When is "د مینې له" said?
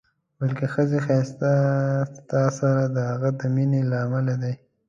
3.39-3.97